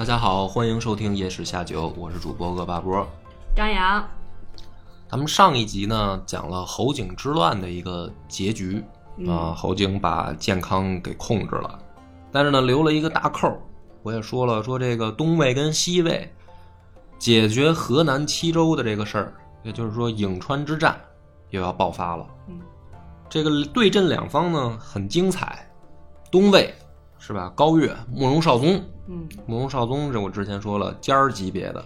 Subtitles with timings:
[0.00, 3.06] 大家好，欢迎收听《夜市下酒》，我是主播恶霸波。
[3.54, 4.02] 张扬，
[5.10, 8.82] 咱们上一集呢讲了侯景之乱的一个结局
[9.28, 11.78] 啊，侯景把健康给控制了，
[12.32, 13.54] 但是呢留了一个大扣。
[14.02, 16.26] 我也说了，说这个东魏跟西魏
[17.18, 20.98] 解决河南七州的这个事儿，也就是说颍川之战
[21.50, 22.26] 又要爆发了。
[22.48, 22.58] 嗯，
[23.28, 25.70] 这个对阵两方呢很精彩，
[26.32, 26.74] 东魏
[27.18, 27.52] 是吧？
[27.54, 28.82] 高岳、慕容绍宗。
[29.12, 31.84] 嗯慕容绍宗，这我之前说了，尖儿级别的，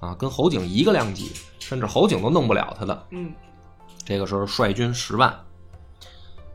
[0.00, 1.30] 啊，跟侯景一个量级，
[1.60, 3.06] 甚至侯景都弄不了他的。
[3.10, 3.32] 嗯
[4.04, 5.32] 这个时候率军十万，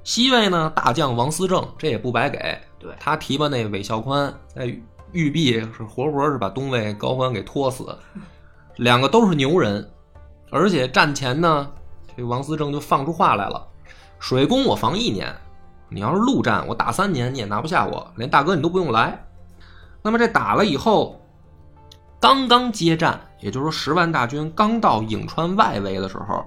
[0.04, 4.66] 西魏呢大将王思政，这也不白给，对他提拔那韦孝宽，在
[5.14, 7.98] 玉璧是活活是把东魏高欢给拖死，
[8.76, 9.90] 两个都是牛人，
[10.52, 11.72] 而且战前呢，
[12.14, 13.66] 这个王思政就放出话来了，
[14.20, 15.34] 水攻我防一年，
[15.88, 19.24] 你要是陆战，我打三年你也拿不下我，连大哥你都不用来。
[20.02, 21.22] 那么这打了以后，
[22.20, 26.46] 刚刚接战，也就是说十万大军刚到颍川外围的时候，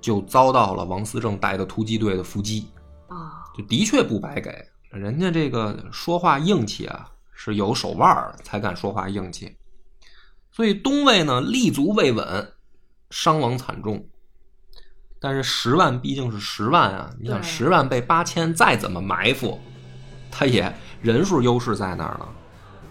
[0.00, 2.68] 就遭到了王思政带的突击队的伏击，
[3.08, 4.50] 啊，就的确不白给
[4.90, 9.56] 人家这个说话硬气啊，是有手腕儿才敢说话硬气。
[10.50, 12.52] 所以东魏呢立足未稳，
[13.10, 14.04] 伤亡惨重。
[15.20, 19.58] 但是十万毕竟是十万啊，你想十万被八千，再怎么埋伏，
[20.30, 22.28] 他也人数优势在那儿呢。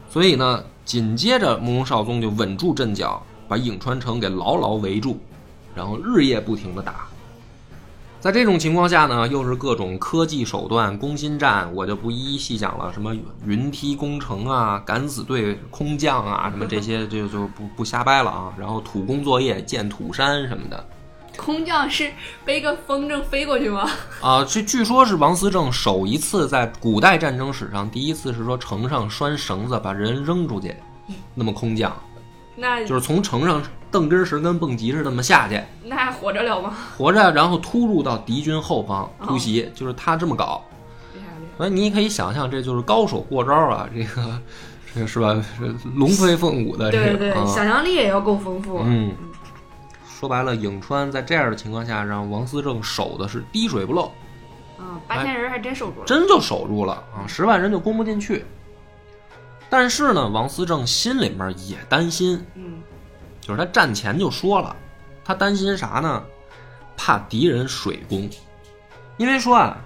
[0.10, 5.18] 所以呢，紧接着慕容绍宗就稳住阵脚，把颍川城给牢牢围住，
[5.76, 7.08] 然后日夜不停的打。
[8.20, 13.16] 在这种情况下呢，又是各种科技手段攻心战，我就不一一细讲了，什么
[13.46, 18.52] 云梯攻城啊、敢死队空降啊，什么这些就就不不瞎掰了啊。
[18.58, 20.84] 然后土工作业、建土山什么的
[21.38, 22.12] 空降是
[22.44, 23.90] 背个风筝飞过去吗？
[24.22, 30.76] 啊，这据说是王思政首一次在古代战争史上第一次是说城上拴绳子把人扔出去，
[31.34, 31.96] 那么空降，
[32.56, 36.74] 那就是从城上蹬根石跟蹦极似的那么下去，那还活着了吗？
[36.98, 40.62] 活着，然后突入到敌军后方突袭，就是他这么搞。
[41.58, 43.90] 所以你可以想象，这就是高手过招啊！
[43.92, 44.40] 这个，
[44.94, 45.36] 这个是吧？
[45.96, 48.82] 龙飞凤舞的这个，对对想象力也要够丰富。
[48.86, 49.12] 嗯，
[50.20, 54.12] 说白了，颍川在这样的情况下，让王思政守的是滴水不漏，
[54.80, 56.08] 嗯，八千人还真守住了。
[56.08, 57.22] 真就守住了啊！
[57.28, 58.44] 十万人就攻不进去。
[59.70, 62.82] 但是呢，王思政心里面也担心，嗯
[63.40, 64.76] 就是他战前就说了，
[65.24, 66.24] 他担心啥呢？
[66.96, 68.28] 怕敌人水攻，
[69.18, 69.78] 因为说啊，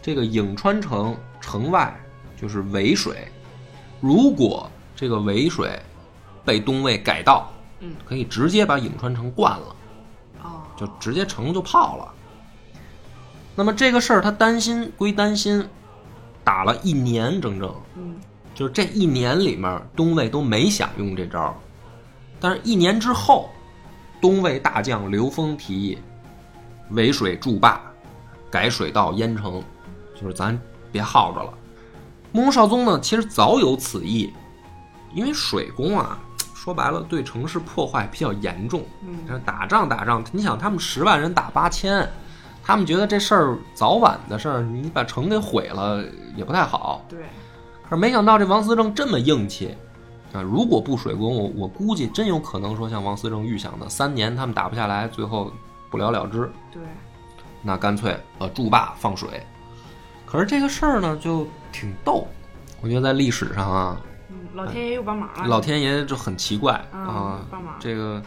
[0.00, 1.92] 这个颍川城城外
[2.40, 3.26] 就是渭水，
[4.00, 5.76] 如果这个渭水
[6.44, 9.76] 被东魏改道，嗯，可以直接把颍川城灌了，哦，
[10.80, 12.14] 就直接城就泡了。
[13.54, 15.68] 那么这个事儿他担心归担心，
[16.42, 18.16] 打了一年整整，嗯
[18.54, 21.54] 就是这一年里面，东魏都没想用这招儿，
[22.40, 23.50] 但是，一年之后，
[24.20, 25.98] 东魏大将刘封提议，
[26.90, 27.80] 围水筑坝，
[28.50, 29.62] 改水道淹城，
[30.18, 30.58] 就是咱
[30.90, 31.52] 别耗着了。
[32.32, 34.32] 慕容绍宗呢，其实早有此意，
[35.14, 36.18] 因为水攻啊，
[36.70, 38.84] 说白了对城市破坏比较严重。
[39.02, 42.08] 嗯打仗打仗，你想他们十万人打八千，
[42.62, 46.04] 他们觉得这事儿早晚的事儿，你把城给毁了
[46.36, 47.04] 也不太好。
[47.08, 47.24] 对，
[47.82, 49.76] 可是没想到这王思政这么硬气
[50.32, 50.40] 啊！
[50.40, 55.52] 如果不水攻，我我估计真有可能说像王思政预想的，三年他们打不下来，最后
[55.90, 56.48] 不了了之。
[56.70, 56.80] 对，
[57.62, 59.44] 那干脆呃筑坝放水。
[60.24, 62.28] 可是这个事儿呢，就挺逗。
[62.80, 64.09] 我觉得在历史上啊，嗯，
[64.54, 65.46] 老天爷又帮忙了。
[65.46, 68.22] 老天爷就很奇怪啊啊，帮忙这个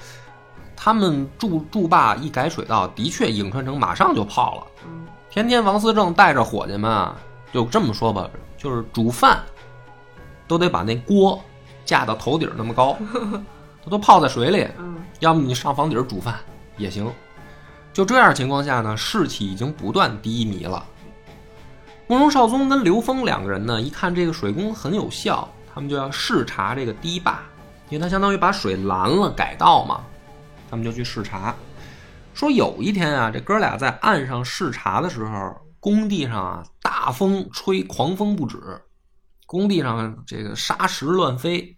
[0.76, 4.68] 他们筑筑坝一改水道，的确颍川城马上就泡了。
[4.86, 7.16] 嗯天天王思政带着伙计们啊，
[7.52, 9.44] 就这么说吧，就是煮饭
[10.48, 11.42] 都得把那锅
[11.86, 12.96] 架到头顶那么高，
[13.84, 14.68] 它都泡在水里。
[14.78, 16.36] 嗯要么你上房顶煮饭
[16.78, 17.10] 也行。
[17.94, 20.84] 就这样情况下呢，士气已经不断低迷了。
[22.08, 27.42] 慕容绍宗跟刘峰两个人呢，一看这个水攻很有效，他们就要视察这个堤坝，
[27.90, 30.04] 因为他相当于把水拦了改道嘛，
[30.70, 31.56] 他们就去视察。
[32.34, 38.60] 说有一天啊，这哥俩在岸上视察的时候，工地上啊大风吹，狂风不止，
[39.46, 41.78] 工地上这个沙石乱飞。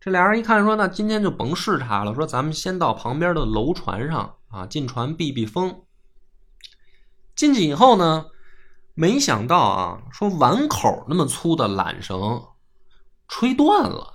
[0.00, 5.82] 这俩人一看说，那今天就甭视察了，说咱们先到旁边的楼船上啊，进船避避风。
[7.34, 8.26] 进去以后呢，
[8.94, 12.42] 没想到啊，说碗口那么粗的缆绳
[13.26, 14.14] 吹断了，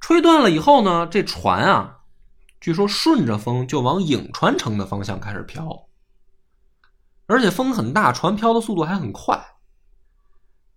[0.00, 1.96] 吹断了以后呢，这船啊，
[2.60, 5.86] 据说顺着风就往颍川城的方向开始飘，
[7.26, 9.42] 而且风很大，船飘的速度还很快。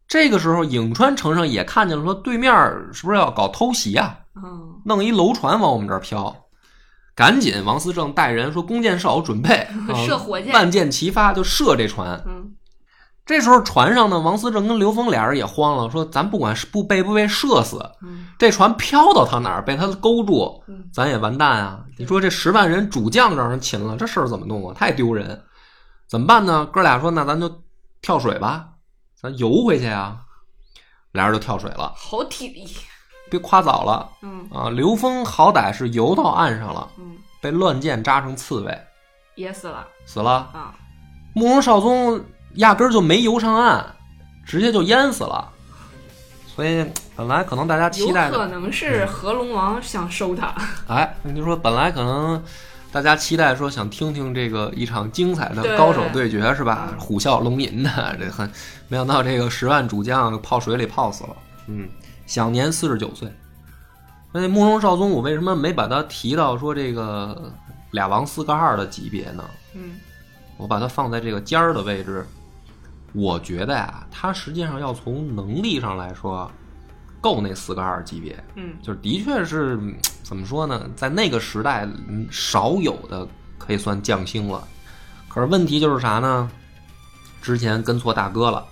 [0.08, 2.54] 这个时候，颍川城上也看见了，说对面
[2.94, 4.20] 是不是要搞偷袭啊？
[4.36, 6.46] 嗯，弄一楼船往我们这儿飘，
[7.16, 9.56] 赶紧王思政带人说弓箭手准备，
[9.92, 12.22] 啊射火箭万箭齐发就射这船。
[12.26, 12.56] 嗯，
[13.32, 21.84] 这时候船上呢，王思政跟刘峰俩人也慌了，说咱不管是不被不被射死，嗯，这船飘到他哪儿被他勾住嗯，咱也完蛋啊！
[21.98, 24.76] 你说这十万人主将让人擒了，这事儿怎么弄啊？
[24.78, 25.42] 太丢人，
[26.08, 26.66] 怎么办呢？
[26.72, 27.50] 哥俩说那咱就
[28.02, 28.68] 跳水吧，
[29.20, 30.20] 咱游回去啊。
[31.14, 32.68] 俩人就跳水了，好体力。
[33.30, 34.10] 别夸早了。
[34.22, 38.78] 嗯啊，刘峰好歹是游到岸上了，嗯，被乱箭扎成刺猬，
[39.36, 40.32] 也死了死了。
[40.54, 40.76] 啊。
[41.34, 42.22] 慕容绍宗
[42.56, 43.86] 压根儿就没游上岸，
[44.46, 45.50] 直接就淹死了。
[46.54, 50.54] 所以本来可能大家期待的，可能是合龙王想收他。
[50.88, 52.44] 哎，你就说本来可能
[52.92, 56.90] 大家期待说想听听这个一场精彩的高手对决是吧？
[56.92, 58.52] 嗯虎啸龙吟的，这很
[58.90, 61.36] 没想到这个十万主将泡水里泡死了，
[61.68, 61.88] 嗯，
[62.28, 63.32] 享年四十九岁。
[64.34, 67.52] 那慕容绍宗，我为什么没把他提到说这个
[67.92, 69.44] 俩王四个二的级别呢？
[69.74, 69.96] 嗯
[70.58, 72.24] 我把它放在这个尖儿的位置，
[73.14, 76.50] 我觉得呀，他实际上要从能力上来说，
[77.20, 83.28] 够那四个二级别，嗯就是的确是嗯怎么说呢，在那个时代嗯少有的
[83.58, 84.68] 可以算将星了。
[85.28, 86.50] 可是问题就是啥呢？
[87.42, 88.66] 之前跟错大哥了，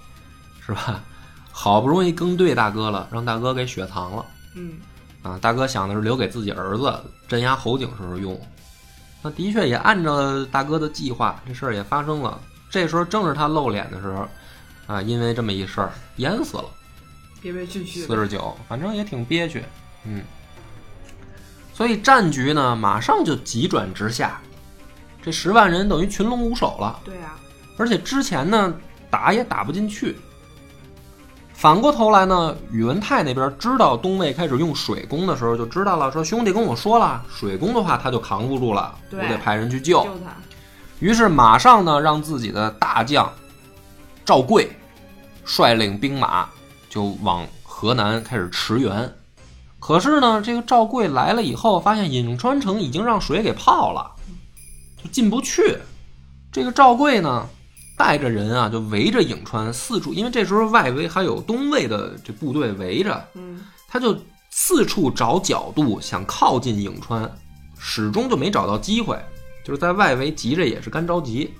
[0.65, 1.03] 是吧？
[1.51, 4.25] 好不容易跟对大哥了，让大哥给雪藏了。
[4.55, 4.73] 嗯
[5.21, 6.93] 啊，大哥想的是留给自己儿子
[7.27, 8.39] 镇压侯景时候用，
[9.21, 12.39] 那的确也按照大哥的计划，这事儿也发生了。
[12.69, 14.27] 这时候正是他露脸的时候，
[14.87, 16.65] 啊，因为这么一事儿淹死了，
[17.41, 19.63] 憋憋屈屈四十九，反正也挺憋屈，
[20.05, 20.21] 嗯。
[21.73, 24.41] 所以战局呢，马上就急转直下，
[25.23, 26.99] 这十万人等于群龙无首了。
[27.05, 27.39] 对啊，
[27.77, 28.73] 而且之前呢
[29.09, 30.17] 打也打不进去。
[31.53, 40.03] 反过头来呢，宇文泰那边知道东魏开始用水攻的时候，就知道了，说兄弟跟我说了，水攻的话他就扛不住了，我得派人去救。
[40.03, 40.35] 救他。
[40.99, 43.31] 于是马上呢，让自己的大将
[44.25, 44.69] 赵贵
[45.45, 46.49] 率领兵马
[46.89, 49.11] 就往河南开始驰援。
[49.79, 54.11] 可是呢，这个赵贵来了以后，发现颍川城已经让水给泡了，
[55.01, 55.77] 就进不去。
[56.51, 57.47] 这个赵贵呢，
[57.97, 64.15] 带着人啊，就围着颍川四处，因为这时候外围还有东魏的这部队围着，嗯他就
[64.51, 67.31] 四处找角度想靠近颍川，
[67.79, 69.17] 始终就没找到机会，
[69.63, 71.53] 就是在外围急着也是干着急。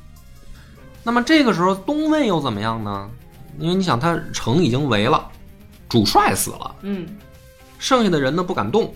[1.03, 3.09] 那么这个时候东魏又怎么样呢？
[3.57, 5.29] 因为你想，他城已经围了，
[5.89, 7.07] 主帅死了，嗯
[7.77, 8.93] 剩下的人呢不敢动。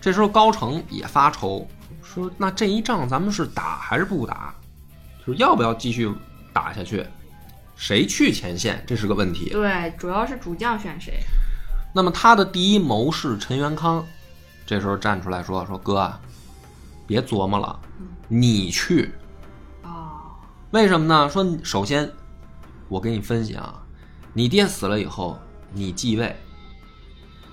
[0.00, 1.66] 这时候高澄也发愁，
[2.02, 4.54] 说：“那这一仗咱们是打还是不打？
[5.26, 6.10] 就是要不要继续
[6.52, 7.04] 打下去？
[7.76, 8.82] 谁去前线？
[8.86, 11.20] 这是个问题。”对，主要是主将选谁？
[11.94, 14.06] 那么他的第一谋士陈元康，
[14.64, 16.20] 这时候站出来说：“说哥啊，
[17.08, 17.80] 别琢磨了，
[18.28, 19.10] 你去。
[19.82, 20.20] 哦，
[20.72, 21.28] 为什么呢？
[21.30, 22.12] 说首先，
[22.88, 23.82] 我给你分析啊，
[24.34, 25.38] 你爹死了以后，
[25.72, 26.36] 你继位。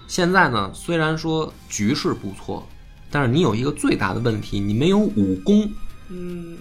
[0.08, 2.68] 现在呢，虽然说局势不错，
[3.10, 5.72] 但是你有一个最大的问题，你没有武功，
[6.10, 6.58] 嗯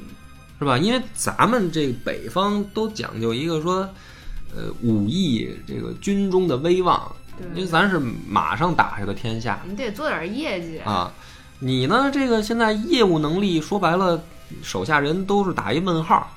[0.60, 0.78] 是吧？
[0.78, 3.80] 因为咱们这个北方都讲究一个说，
[4.54, 10.78] 呃，武艺这个军中的威望，对因为咱是马上打下的天下，你得做点业绩。
[10.78, 11.12] 啊，
[11.64, 12.10] 你呢？
[12.12, 14.22] 这个现在业务能力说白了，
[14.62, 16.30] 手下人都是打一问号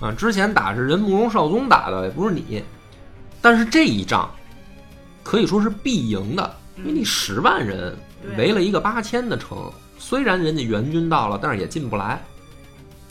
[0.00, 0.12] 啊。
[0.12, 2.62] 之前打是人慕容少宗打的，也不是你。
[3.42, 4.30] 但是这一仗
[5.24, 7.98] 可以说是必赢的，因为你十万人
[8.38, 12.22] 围了一个八千的城，虽然人家援军到了，但是也进不来，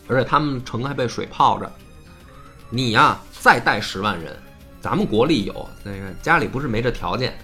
[0.08, 1.70] 而且他们城还被水泡着。
[2.70, 4.34] 你呀，再带十万人，
[4.80, 7.38] 咱们国力有，那个家里不是没这条件，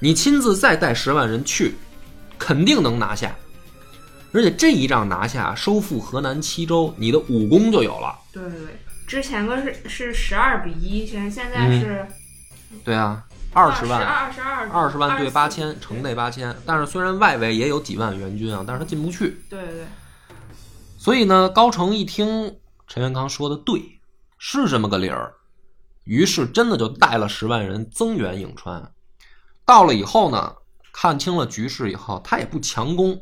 [0.00, 1.76] 你亲自再带十万人去，
[2.42, 3.32] 肯定能拿下。
[4.32, 8.18] 而且这一仗拿下，收复河南七州，你的武功就有了。
[8.32, 12.06] 对对对，之前个是是十二比一，现现在嗯是
[12.82, 13.22] 对啊，
[13.52, 16.52] 二十万，二十二二十万对八24千，城内八千。
[16.66, 19.40] 但是虽然外围也有几万援军啊，但是他进不去。
[19.48, 19.84] 对对对，
[20.98, 22.56] 所以呢，高成一听
[22.88, 23.80] 陈元康说的对，
[24.38, 25.34] 是这么个理儿，
[26.04, 28.90] 于是真的就带了十万人增援颍川。
[29.64, 30.54] 到了以后呢，
[30.92, 33.18] 看清了局势以后，他也不强攻，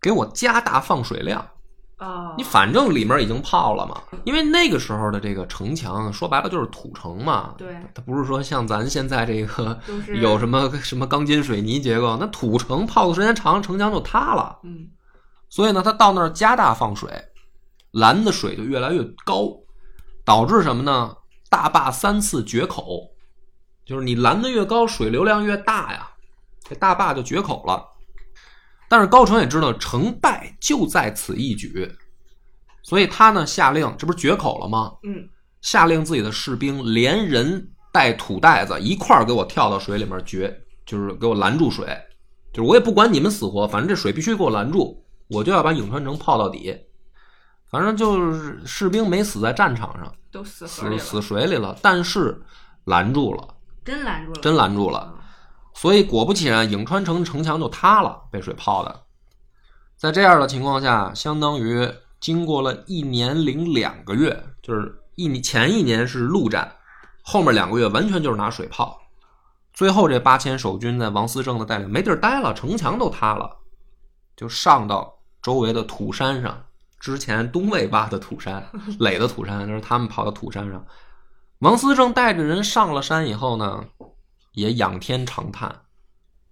[0.00, 1.46] 给我加大放水量。
[1.96, 7.54] 啊，你反正里面已经泡了嘛，因为那个时候的这个城墙，说白了就是土城嘛。
[7.58, 9.76] 对，它不是说像咱现在这个
[10.20, 14.58] 有什么什么钢筋水泥结构，那土城泡的时间长，城墙就塌了。
[14.62, 14.88] 嗯
[15.50, 17.10] 所以呢，他到那儿加大放水，
[17.92, 19.48] 拦的水就越来越高，
[20.22, 21.16] 导致什么呢？
[21.48, 23.00] 大坝三次决口，
[23.86, 26.10] 就是你拦的越高，水流量越大呀，
[26.68, 27.84] 这大坝就决口了。
[28.88, 31.90] 但是高澄也知道成败就在此一举，
[32.82, 34.92] 所以他呢下令，这不是决口了吗？
[35.02, 35.28] 嗯
[35.60, 40.56] 下令自己的士兵连人带土袋子一块儿给我跳到水里面决，
[40.86, 41.84] 就是给我拦住水，
[42.52, 46.74] 就是我也不管你们死活，反正这水必须给我拦住，我就要把颍川城泡到底。
[47.68, 52.40] 反正就是士兵没死在战场上，都死死，死水里了，但是
[52.84, 53.46] 拦住了，
[53.84, 55.17] 真拦住了，真拦住了。
[55.80, 59.02] 所以果不其然，颍川城城墙就塌了，被水泡的。
[59.96, 66.72] 在这样的情况下，相当于经过了一年零两个月，就是一年前一年是陆战，
[67.22, 69.00] 后面两个月完全就是拿水泡。
[69.72, 73.58] 最后这八千守军在王思政的带领没地儿待了，城墙都塌了，
[74.36, 76.60] 就上到周围的土山上。
[76.98, 78.68] 之前东魏挖的土山、
[78.98, 80.84] 垒的土山，就是他们跑到土山上。
[81.60, 83.84] 王思政带着人上了山以后呢，
[84.58, 85.68] 也仰天长叹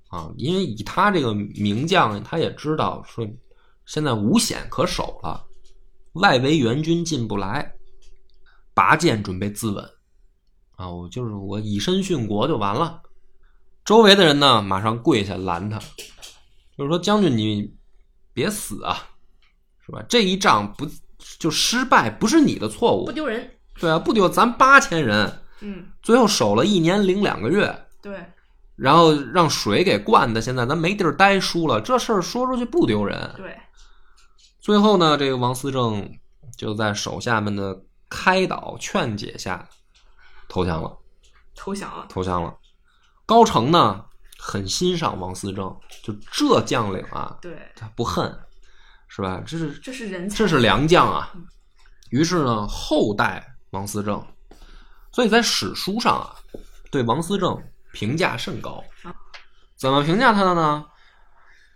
[0.09, 3.27] 啊，因为以他这个名将，他也知道说
[3.85, 5.45] 现在无险可守了，
[6.13, 7.75] 外围援军进不来，
[8.73, 9.91] 拔剑准备自刎
[10.77, 10.89] 啊！
[10.89, 13.03] 我就是我以身殉国就完了。
[13.85, 15.79] 周围的人呢，马上跪下拦他，
[16.77, 17.75] 就是说将军你
[18.33, 19.09] 别死啊，
[19.85, 20.05] 是吧？
[20.09, 20.89] 这一仗不
[21.39, 23.51] 就失败，不是你的错误不，丢人。
[23.79, 28.25] 对啊，不丢咱八千人，嗯，最后守了一年零两个月，对，
[28.77, 33.35] 然后让水给灌的，现在咱没地儿待，输了，这事儿说出去不丢人。
[33.37, 33.59] 对，
[34.61, 36.09] 最后呢，这个王思政
[36.57, 39.69] 就在手下们的开导劝解下
[40.49, 40.97] 投降了，
[41.57, 42.07] 投降了。
[42.09, 42.57] 投降了。
[43.27, 44.05] 高澄呢
[44.39, 48.33] 很欣赏王思政，就这将领啊，对，他不恨，
[49.09, 49.43] 是吧？
[49.45, 51.33] 这是这是人才，这是良将啊。
[52.11, 54.25] 于是呢，后代王思政，
[55.11, 56.37] 所以在史书上啊，
[56.93, 57.61] 对王思政
[57.97, 58.85] 评价甚高。
[59.75, 60.85] 怎么评价他的呢？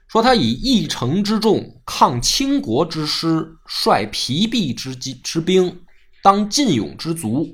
[0.07, 5.83] 说他以一城之众抗倾国之师，率疲弊之之兵，
[6.23, 7.47] 当劲勇之卒，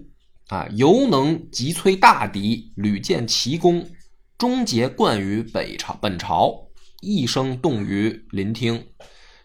[0.48, 3.88] 啊，犹能击摧大敌，屡建奇功，
[4.36, 6.68] 终结冠于北朝本朝，
[7.02, 8.88] 一生动于临听。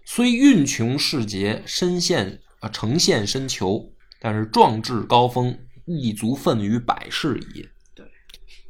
[0.04, 7.68] 虽运穷世节，身陷啊呈现深囚，但是壮志高峰，亦足奋于百世矣。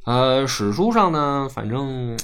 [0.04, 2.16] 对，呃，史书上呢，反正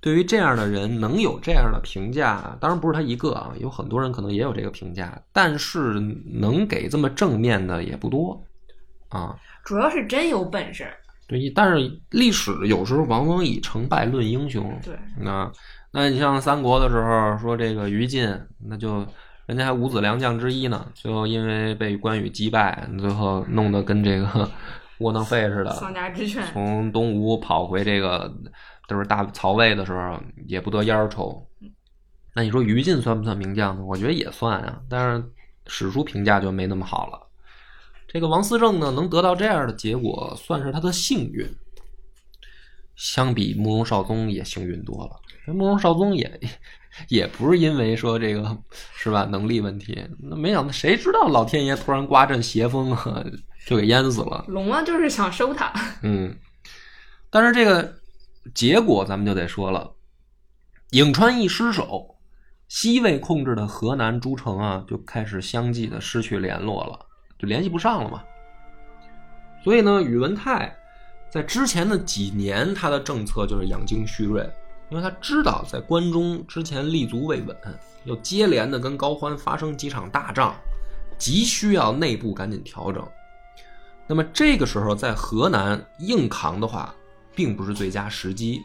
[0.00, 6.00] 对于这样的人能有这样的评价，当然不是他一个啊，有很多人可能也有这个评价，但是
[6.40, 8.42] 能给这么正面的也不多
[9.08, 9.36] 啊。
[9.64, 10.86] 主要是真有本事。
[11.28, 14.76] 对，但是历史有时候往往以成败论英雄。
[14.84, 15.50] 对，那
[15.92, 18.28] 那你像三国的时候说这个于禁，
[18.68, 19.06] 那就
[19.46, 24.50] 人家还五子良将之一呢，最后因为被关羽击败，最后弄得跟这个
[24.98, 26.42] 窝囊废似的，丧家之犬。
[26.52, 28.32] 从东吴跑回这个
[28.86, 31.46] 都是大曹魏的时候，也不得烟儿抽。
[32.34, 33.84] 那你说于禁算不算名将呢？
[33.84, 35.24] 我觉得也算啊，但是
[35.66, 37.20] 史书评价就没那么好了。
[38.06, 41.46] 这个王思政呢，能得到这样的结果，算是他的幸运。
[42.94, 45.52] 相比慕容绍宗也幸运多了。
[45.52, 46.40] 慕容绍宗也
[47.08, 48.56] 也不是因为说这个
[48.94, 53.24] 是吧能力问题，那没想到谁知道老天爷突然刮阵邪风啊，
[53.66, 54.44] 就给淹死了。
[54.48, 55.72] 龙王就是想收他。
[56.02, 56.36] 嗯，
[57.30, 57.94] 但是这个
[58.54, 59.92] 结果咱们就得说了，
[60.90, 62.16] 颍川一失守，
[62.68, 66.98] 西魏控制的河南诸城啊，就开始相继的失去联络了，
[67.38, 68.22] 就联系不上了嘛。
[69.62, 70.76] 所以呢，宇文泰
[71.30, 74.42] 在之前的几年，他的政策就是养精蓄锐，
[74.90, 77.56] 因为他知道在关中之前立足未稳，
[78.04, 80.54] 又接连的跟高欢发生几场大仗，
[81.16, 83.06] 急需要内部赶紧调整。
[84.12, 86.94] 那么这个时候在河南硬扛的话，
[87.34, 88.60] 并不是最佳时机。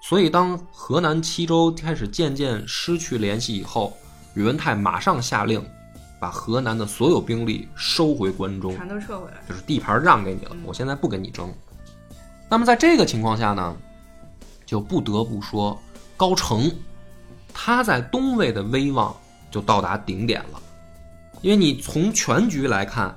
[0.00, 3.94] 所以当河南七州开始渐渐失去联系以后，
[4.32, 5.62] 宇文泰马上下令，
[6.18, 9.36] 把河南的所有兵力收回关中，全都撤回来。
[9.46, 11.52] 就是地盘让给你了，我现在不跟你争。
[12.48, 13.76] 那么在这个情况下呢，
[14.64, 15.78] 就不得不说
[16.16, 16.72] 高澄，
[17.52, 19.14] 他在东魏的威望
[19.50, 20.62] 就到达顶点了，
[21.42, 23.14] 因为你从全局来看，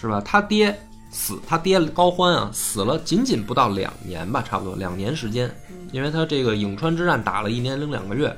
[0.00, 0.20] 是吧？
[0.24, 0.74] 他爹
[1.10, 5.54] 死，他爹高欢啊死了仅仅不到两年吧，差不多两年时间，
[5.92, 8.34] 因为他这个颍川之战打了一年零两个月，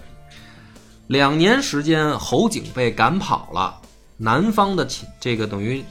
[1.07, 3.79] 两年时间，侯景被赶跑了，
[4.17, 4.89] 南方的
[5.21, 5.85] 这个等于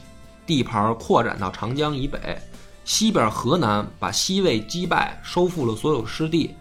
[0.46, 2.38] 地盘扩展到长江以北，
[2.84, 6.54] 西边河南把西魏击败，收复了所有失地，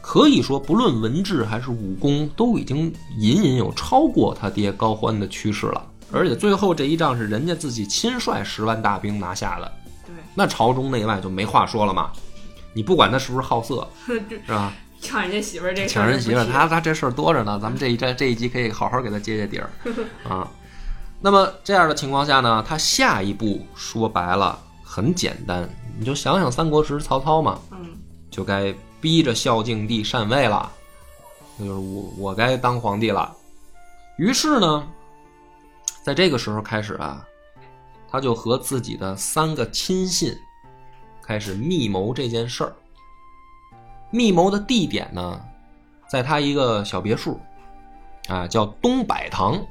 [0.00, 5.86] 可以说不论文治还是武功，都已经隐隐有超过他爹高欢的趋势了。
[6.12, 9.72] 而且最后这一仗是人家自己亲率十万大兵拿下的，
[10.06, 12.12] 对，那朝中内外就没话说了嘛。
[12.74, 14.72] 你不管他是不是好色， 是吧？
[15.00, 17.58] 抢人家媳妇儿这事抢人媳妇儿， 他他这事儿多着呢。
[17.60, 19.70] 咱们这一站这一集可以好好给他揭揭底儿
[20.28, 20.48] 啊。
[21.20, 27.78] 那么这样的情况下呢，他下一步说白了很简单，你就想想三国时曹操嘛，嗯
[28.30, 30.70] 就该逼着孝敬帝禅位了，
[31.58, 33.30] 那就是我我该当皇帝了。
[34.16, 34.86] 于是呢，
[36.02, 37.24] 在这个时候开始啊，
[38.10, 40.36] 他就和自己的三个亲信
[41.22, 42.74] 开始密谋这件事儿。
[44.10, 45.40] 密谋的地点呢，
[46.08, 47.40] 在他一个小别墅，
[48.28, 49.64] 啊，叫东柏堂，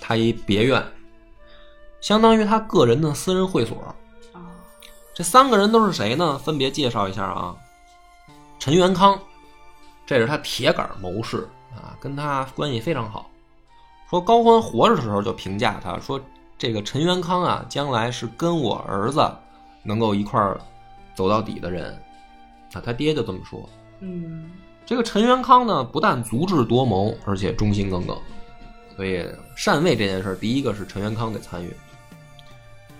[0.00, 0.84] 他一别院，
[2.00, 3.76] 相当于他个人的私人会所。
[3.82, 3.94] 啊
[5.12, 6.38] 这三个人都是谁呢？
[6.38, 7.54] 分别介绍一下啊。
[8.58, 9.20] 陈元康，
[10.06, 13.29] 这是他铁杆谋士啊，跟他关系非常好。
[14.10, 16.20] 说高欢活着的时候就评价他说，
[16.58, 19.24] 这个陈元康啊，将来是跟我儿子
[19.84, 20.60] 能够一块儿
[21.14, 21.96] 走到底的人
[22.74, 22.82] 啊。
[22.84, 23.68] 他爹就这么说。
[24.00, 24.50] 嗯
[24.84, 28.18] 这个陈元康呢，不但足智多谋，而且忠心耿耿，
[28.96, 29.24] 所以
[29.56, 31.72] 禅位这件事儿，第一个是陈元康得参与。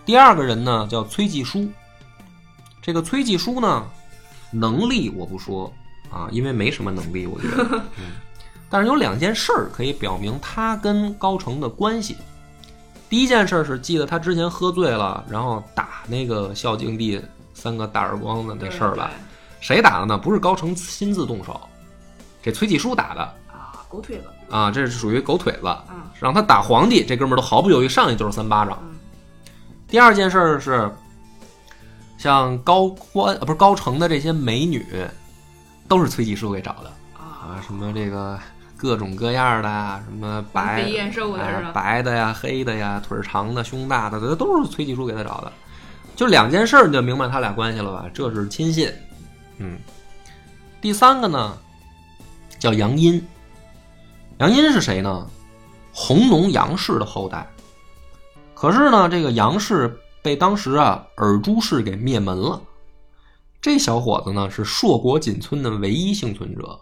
[0.05, 1.69] 第二个人呢叫崔继书，
[2.81, 3.85] 这个崔继书呢，
[4.53, 5.73] 能力我不说
[6.09, 8.13] 啊，因为没什么能力，我觉得，嗯，
[8.71, 12.17] 但是有两件事儿可以表明他跟高成的关系。
[13.09, 17.21] 第一件事儿是记得他之前喝醉了，然后打那个孝敬帝
[17.53, 19.11] 三个大耳光的那事儿吧？？
[19.61, 20.17] 谁打的呢？
[20.17, 21.61] 不是高成亲自动手，
[22.41, 23.21] 这崔继书打的
[23.53, 25.85] 啊，狗腿子，啊，这是属于狗腿子，啊
[26.21, 28.79] 让他打皇帝，这哥们儿都毫不犹豫上去就是三巴掌。
[28.83, 28.97] 嗯
[29.89, 30.89] 第二件事儿是，
[32.17, 34.87] 像高欢啊不是高成的这些美女，
[35.89, 38.39] 都是崔继书给找的啊啊，什么这个
[38.81, 40.91] 各种各样的啊，什么白？
[41.75, 45.53] 白的呀、黑的呀、腿长的、胸大的，这都是崔继书给他找的。
[46.17, 48.07] 就两件事儿，你就明白他俩关系了吧？
[48.15, 48.91] 这是亲信。
[49.59, 49.79] 嗯，
[50.81, 51.59] 第三个呢，
[52.59, 53.23] 叫杨殷。
[54.39, 55.27] 杨殷是谁呢？
[55.93, 57.47] 弘农杨氏的后代。
[58.55, 62.59] 可是呢，这个杨氏被当时啊尔朱氏给灭门了。
[63.61, 66.81] 这小伙子呢是硕果仅存的唯一幸存者。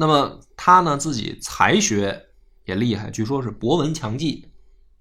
[0.00, 2.18] 那么他呢自己才学
[2.64, 4.48] 也厉害，据说是博闻强记。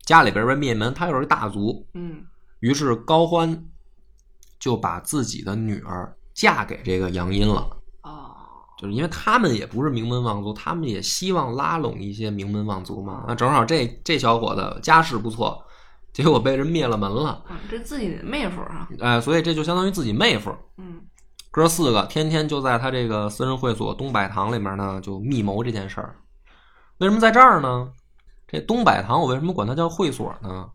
[0.05, 2.21] 家里边被灭门，他又是大族，嗯
[2.59, 3.63] 于是高欢
[4.59, 7.69] 就把自己的女儿嫁给这个杨殷了。
[8.01, 8.35] 哦
[8.77, 13.23] 就是因为他们也不是名门望族，他们也希望拉拢一些名门望族嘛。
[13.25, 15.63] 那正好这这小伙子家世不错，
[16.11, 20.53] 结果被人灭了门了，嗯，这自己的妹夫啊，哎，所以这就相当于自己妹夫。
[20.77, 21.01] 嗯
[21.51, 26.15] 哥四个天天就在他这个私人会所东柏堂里面呢，就密谋这件事儿。
[26.99, 27.91] 为什么在这儿呢？
[28.47, 30.69] 这东柏堂我为什么管它叫会所呢？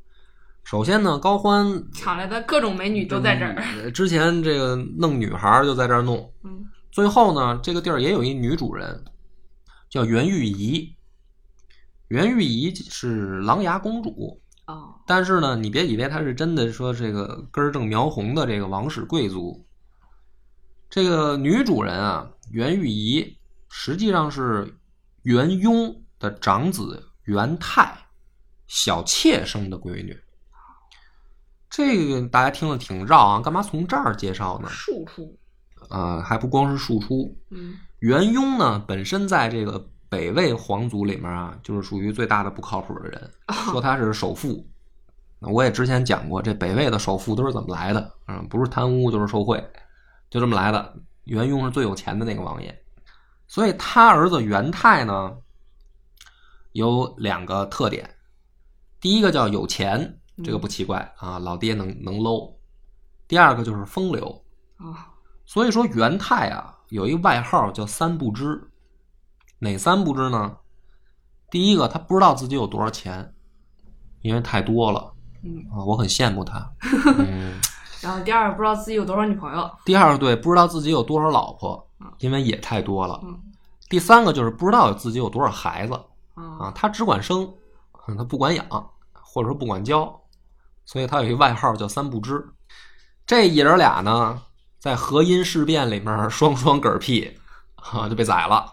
[0.64, 9.04] 首先呢，高欢抢来的各种美女都在这儿，呃之前这个弄女孩儿就在这儿弄，嗯最后呢，这个地儿也有一女主人，
[9.90, 10.96] 叫袁玉仪。
[12.08, 19.63] 袁玉仪是琅琊公主，哦但是呢，你别以为她是真的说这个根正苗红的这个王室贵族。
[20.94, 23.36] 这个女主人啊，袁玉仪
[23.68, 24.72] 实际上是
[25.22, 27.92] 袁雍的长子袁泰
[28.68, 30.16] 小妾生的闺女。
[31.68, 34.68] 这个大家听了挺绕啊，干嘛从这儿介绍呢？
[34.70, 35.36] 庶出，
[35.88, 43.32] 啊、还不光是庶出，嗯袁雍呢本身在这个北魏皇族里面啊，就是属于最大的不靠谱的人，
[43.72, 44.64] 说他是首富。
[45.40, 48.14] 那我也之前讲过，这北魏的首富都是怎么来的？
[48.28, 49.60] 嗯，不是贪污就是受贿，
[50.34, 50.96] 就这么来的。
[51.26, 52.76] 元雍是最有钱的那个王爷，
[53.46, 55.32] 所以他儿子元泰呢
[56.72, 58.16] 有两个特点，
[59.00, 62.58] 第一个叫有钱，这个不奇怪啊，老爹能能搂；
[63.28, 64.44] 第二个就是风流，
[64.76, 65.14] 啊
[65.46, 68.60] 所以说元泰啊有一个外号叫三不知，
[69.60, 70.56] 哪三不知呢？
[71.48, 73.32] 第一个他不知道自己有多少钱，
[74.22, 76.70] 因为太多了嗯，啊，我很羡慕他。
[77.18, 77.60] 嗯，
[78.04, 83.20] 然后第二个不知道自己有多少女朋友，第二个对不知道自己有多少老婆，因为也太多了。
[83.24, 83.40] 嗯
[83.90, 85.94] 第三个就是不知道自己有多少孩子
[86.34, 87.48] 啊啊，他只管生，
[88.08, 88.66] 嗯他不管养，
[89.12, 90.20] 或者说不管教，
[90.84, 92.44] 所以他有一外号叫三不知。
[93.26, 94.42] 这爷儿俩呢，
[94.80, 97.30] 在河阴事变里面双双嗝屁，
[97.76, 98.72] 啊，就被宰了。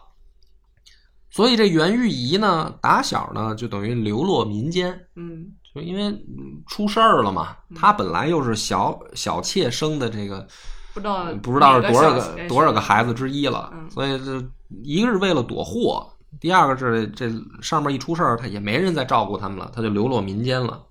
[1.29, 7.55] 所以这袁玉仪呢，打小呢就等于流落民间，嗯就因为嗯出事儿了嘛。
[7.75, 10.47] 他本来又是小小妾生的这个，
[10.93, 14.43] 不知道不知道是多少个多少个孩子之一了，嗯所以这
[14.83, 17.29] 一个是为了躲祸，第二个是这
[17.61, 20.83] 上面一出事儿，他也没人再照顾他们了，他就流落民间了。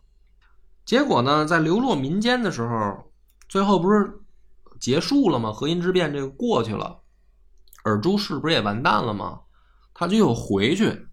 [0.84, 3.12] 结果呢，在流落民间的时候，
[3.48, 4.20] 最后不是
[4.80, 5.52] 结束了吗？
[5.52, 6.98] 河阴之变这个过去了，
[7.84, 9.40] 尔朱氏不是也完蛋了吗？
[9.94, 11.06] 他就又回去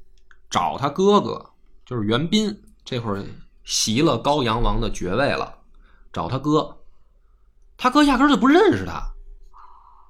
[0.49, 1.49] 找他哥哥，
[1.85, 3.23] 就是袁斌，这会儿
[3.67, 5.57] 袭了高阳王的爵位了，
[6.13, 6.77] 找他哥。
[7.75, 9.03] 他哥压根儿就不认识他，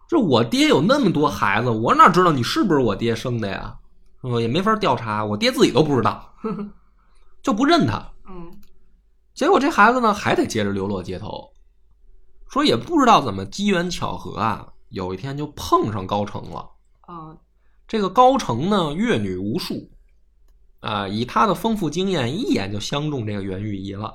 [0.07, 3.75] 这我爹有那么多孩子，我哪知道你是不是我爹生的呀？
[4.21, 4.39] 是吧？
[4.39, 6.31] 也没法调查，我爹自己都不知道，
[7.41, 7.95] 就不认他。
[8.29, 8.51] 嗯
[9.33, 11.51] 结果这孩子呢，还得接着流落街头，
[12.49, 16.69] 说也不知道怎么机缘巧合啊，有一天就碰上高成了。
[17.01, 17.35] 啊
[17.87, 19.89] 这个高成呢，阅女无数，
[20.79, 24.13] 啊，以他的丰富经验，一眼就相中这个袁玉仪了。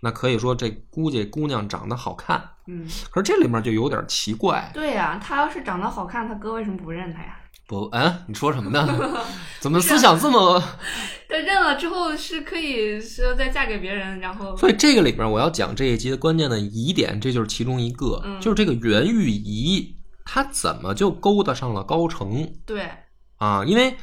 [0.00, 4.70] 那可以说，这估计姑娘长得好看，嗯，可是这里面就有点奇怪。
[4.74, 7.38] 对呀、他要是长得好看，他哥为什么不认他呀？
[7.66, 8.86] 不，嗯，你说什么呢？
[9.60, 10.62] 怎么思想这么
[11.26, 19.96] 他认了之后是可以说再嫁给别人，然后所以这个里面我要讲这一集的关键的疑点，这就是其中一个，嗯就是这个袁玉仪，
[20.26, 22.90] 她怎么就勾搭上了高成对，
[23.38, 23.64] 啊？
[23.64, 23.96] 因为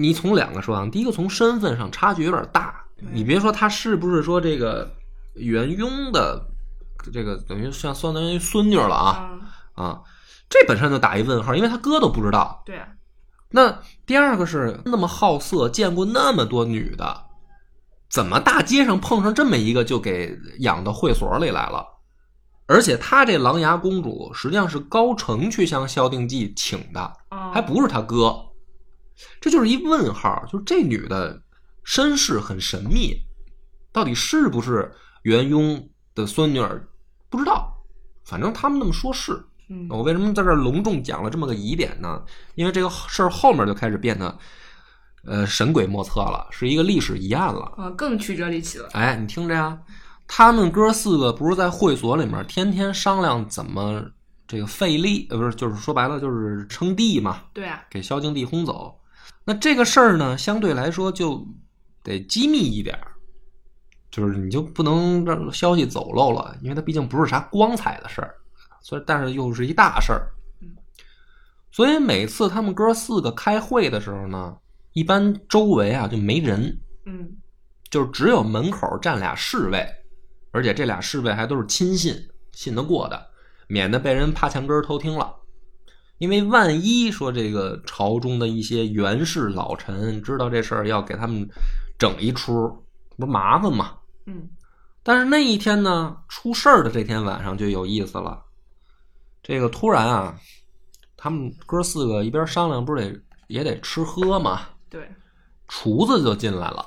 [0.00, 4.90] 你从两个说啊，第一个从身份上差距有点大，你别说他是不是说这个
[5.34, 6.40] 元雍的
[7.12, 9.30] 这个等于像相当于孙女了啊
[9.76, 10.00] 嗯，啊，
[10.48, 12.62] 这本身就打一问号，因为他哥都不知道。
[12.66, 12.88] 对啊，
[13.50, 17.24] 那第二个是那么好色，见过那么多女的，
[18.10, 21.86] 怎么大街上碰上这么一个就给养到会所里来了？
[22.66, 28.36] 而且他这琅琊公主实际上是高成去向萧定济请的，嗯还不是他哥，
[29.40, 30.44] 这就是一问号。
[30.50, 31.40] 就是这女的
[31.84, 33.14] 身世很神秘，
[33.92, 36.86] 到底是不是元雍的孙女儿
[37.28, 37.72] 不知道，
[38.24, 39.44] 反正他们那么说是。
[39.70, 42.24] 嗯我为什么在这儿隆重讲了这么个疑点呢？
[42.54, 44.38] 因为这个事儿后面就开始变得，
[45.26, 47.70] 呃，神鬼莫测了，是一个历史疑案了。
[47.76, 48.88] 啊更曲折离奇了。
[48.94, 49.78] 哎，你听着呀，
[50.26, 54.02] 他们哥四个不是在会所里面天天商量怎么
[54.46, 58.98] 这个费力，呃，不是，就是说白了就是称帝嘛，对啊，给萧敬帝轰走。
[59.48, 61.42] 那这个事儿呢，相对来说就
[62.02, 63.12] 得机密一点儿，
[64.10, 68.34] 就是你就不能让消息走漏了，因为它毕竟不是啥光彩的事儿，
[68.82, 70.30] 所以但是又是一大事儿。
[71.72, 74.54] 所以每次他们哥四个开会的时候呢，
[74.92, 77.30] 一般周围啊就没人，嗯
[77.88, 79.82] 就是只有门口站俩侍卫，
[80.50, 82.14] 而且这俩侍卫还都是亲信，
[82.52, 83.28] 信得过的，
[83.66, 85.34] 免得被人趴墙根儿偷听了。
[86.18, 91.48] 因为万一说这个朝中的一些元氏老臣知道这事儿，要给他们
[91.98, 92.52] 整一出，
[93.16, 93.94] 不是麻烦吗？
[94.26, 94.48] 嗯
[95.02, 98.44] 但是那一天呢，出事儿的这天晚上就有意思了。
[99.42, 100.38] 这个突然啊，
[101.16, 104.62] 他们哥四个一边商量，不是得也得吃喝吗？
[104.90, 105.10] 对，
[105.66, 106.84] 厨子就进来了。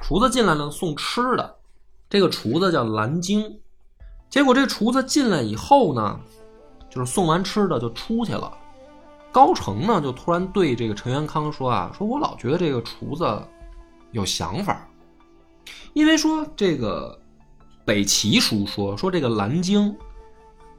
[0.00, 1.56] 厨子进来了送吃的，
[2.08, 3.60] 这个厨子叫蓝鲸。
[4.30, 6.20] 结果这厨子进来以后呢，
[6.90, 8.52] 就是送完吃的就出去了。
[9.30, 13.42] 高成呢就突然对这个陈元康说啊，说我老觉得这个厨子
[14.12, 14.88] 有想法，
[15.92, 17.18] 因为说这个
[17.84, 19.94] 北齐书说说这个蓝鲸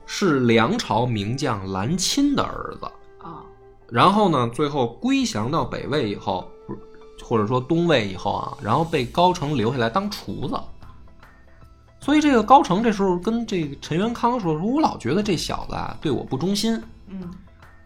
[0.05, 2.85] 是梁朝名将蓝钦的儿子。
[3.21, 3.43] 啊
[3.87, 6.47] 然后呢，最后归降到北魏以后，
[7.23, 10.55] 或者说东魏以后啊，然后被高成留下来当厨子。
[12.09, 16.73] 所以这个高成这时候跟这个陈元康说：“说我老觉得这小子啊对我不忠心。
[17.05, 17.29] 嗯，”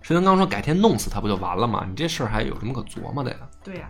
[0.01, 1.85] 陈元康说：“改天弄死他不就完了吗？
[1.89, 3.89] 你这事儿还有什么可琢磨的呀对呀、？”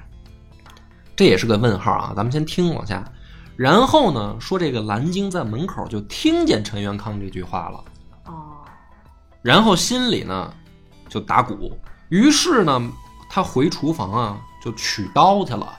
[1.15, 3.07] 这也是个问号啊，咱们先听往下。
[3.55, 7.83] 然后呢，说这个蓝鲸在门口就听见陈元康这句话了。
[8.25, 8.65] 哦，
[9.43, 10.51] 然后心里呢
[11.09, 11.77] 就打鼓，
[12.09, 12.81] 于是呢，
[13.29, 15.71] 他回厨房啊就取刀去了，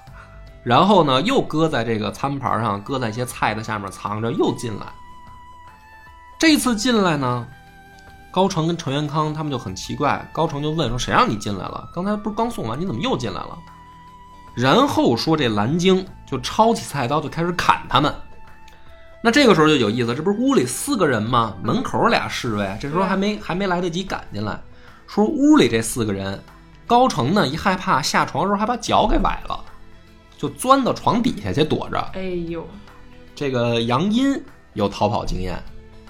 [0.64, 4.86] 然后呢又搁在这个餐盘上，搁在一些菜的下面藏着，又进来。
[6.38, 7.46] 这次进来呢，
[8.32, 11.88] 高成跟陈元康他们就很奇怪，高成就问说：“谁让你进来了？
[11.94, 13.58] 刚才不是刚送完，你怎么又进来了？”
[14.56, 18.14] 然后说这蓝鲸就抄起菜刀就开始砍他们。
[19.20, 21.54] 那这个时候就有意思，这不是屋里四个人吗？
[21.62, 24.60] 门口俩侍卫，这时候还没还没来得及赶进来。
[25.06, 26.42] 说屋里这四个人，
[26.86, 29.63] 高成呢一害怕下床的时候还把脚给崴了，
[30.46, 31.98] 就钻到床底下去躲着。
[32.12, 32.66] 哎呦，
[33.34, 34.38] 这个杨殷
[34.74, 35.58] 有逃跑经验，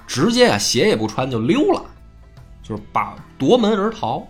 [0.08, 1.80] 直接啊鞋也不穿就溜了。
[2.60, 4.26] 就是把夺门而逃。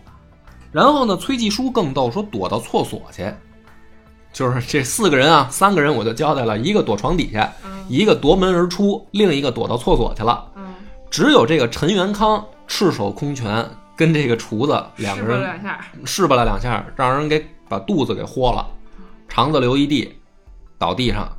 [0.73, 3.33] 然后呢，崔继书更逗，说躲到厕所去。
[4.33, 10.51] 就是这四个人啊，三个人我就交代了，一个躲床底下，嗯一个夺门而出，另一个躲到厕所去了。
[10.57, 10.75] 嗯，
[11.09, 13.65] 只有这个陈元康赤手空拳，
[13.97, 18.69] 跟这个厨子两个人了两下，试吧了两下，让人给把肚子给豁了，
[19.29, 20.15] 肠子流一地，
[20.79, 21.31] 倒地上。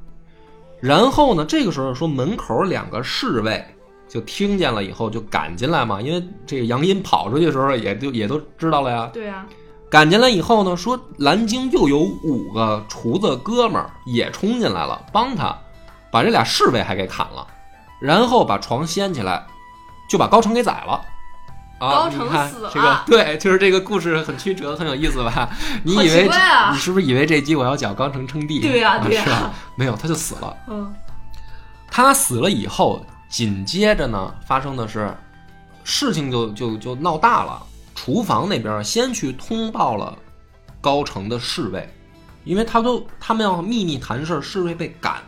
[0.81, 3.65] 然后呢，这个时候说门口两个侍卫
[4.07, 9.09] 就听见了以后就赶进来嘛，因为这个杨殷跑出去的时候也就也都知道了呀。
[9.11, 9.45] 对啊，
[9.89, 15.57] 赶进来以后呢，说蓝鲸又有五个厨子哥们儿也冲进来了，帮他
[16.11, 17.47] 把这俩侍卫还给砍了，
[17.99, 19.45] 然后把床掀起来，
[20.09, 21.01] 就把高成给宰了。
[21.79, 25.49] 啊，高成你看死了这个 对，就是这个故事很曲折，很有意思吧？
[25.83, 28.59] 你以为啊你是不是以为这集我要讲高成称帝？
[28.59, 30.55] 对呀啊对呀是吧没有，他就死了。
[30.67, 30.93] 嗯
[31.87, 35.15] 他死了以后，紧接着呢，发生的是
[35.85, 37.61] 事情就就就闹大了。
[37.93, 40.17] 厨房那边先去通报了
[40.81, 41.89] 高城的侍卫，
[42.43, 45.21] 因为他都他们要秘密谈事儿，侍卫被赶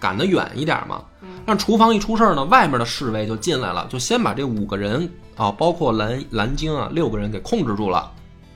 [0.00, 1.02] 赶得远一点嘛。
[1.22, 8.10] 嗯但厨房一出事儿呢，外面的侍卫就进来了，就先把这五个人啊，包括蓝蓝鲸啊，六个人给控制住了，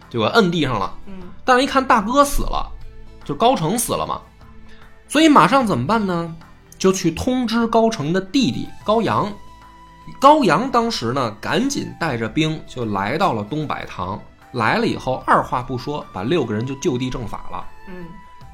[0.09, 0.95] 就给摁地上了。
[1.07, 2.71] 嗯但是一看大哥死了，
[3.25, 4.21] 就高成死了嘛，
[5.07, 6.35] 所以马上怎么办呢？
[6.79, 9.33] 就去通知高成的弟弟高阳。
[10.21, 14.19] 高阳当时呢，赶紧带着兵就来到了东柏堂。
[14.53, 18.07] 来了以后，二话不说，把六个人就就地正法了，嗯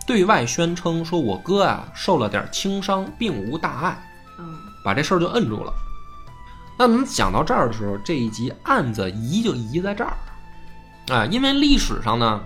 [0.06, 5.72] 对外宣称说：“我哥啊受了点轻伤，并无大碍。”嗯把这事儿就摁住了。
[6.78, 10.12] 那我们讲到这儿的时候，这一集案子移就移在这儿，
[11.08, 12.40] 啊，因为历史上呢，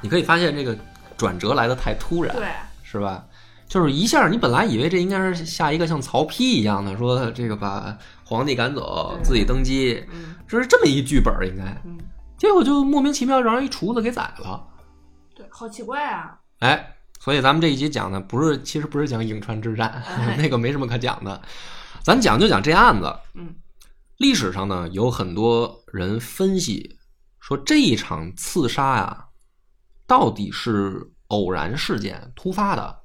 [0.00, 0.74] 你可以发现这个
[1.16, 2.48] 转折来的太突然，对，
[2.82, 3.24] 是吧？
[3.68, 11.98] 就是一下，你本来以为这应该是下一个像曹丕一样的，说这个把皇帝赶走，自己登基，嗯这是这么一剧本应该，嗯
[12.38, 14.64] 结果就莫名其妙让人一厨子给宰了，
[15.34, 21.42] 对，好奇怪啊，哎，所以咱们这一集讲的不是，其实不是讲颍川之战，哎 那个没什么可讲的，
[22.02, 23.14] 咱讲就讲这案子。
[23.34, 23.54] 嗯
[24.18, 26.98] 历史上呢，有很多人分析
[27.38, 29.26] 说这一场刺杀呀，
[30.06, 32.98] 到底是偶然事件突发的，